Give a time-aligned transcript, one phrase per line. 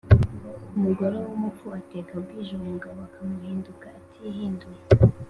[0.77, 4.81] Umugore w’umupfu ateka bwije, umugabo akamuhinduka atihinduye.